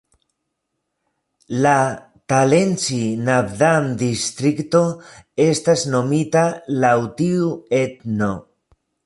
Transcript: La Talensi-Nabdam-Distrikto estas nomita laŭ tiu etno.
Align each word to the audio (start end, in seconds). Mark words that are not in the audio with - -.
La 1.65 1.73
Talensi-Nabdam-Distrikto 2.33 4.83
estas 5.47 5.85
nomita 5.99 6.45
laŭ 6.87 6.97
tiu 7.23 7.53
etno. 7.85 8.33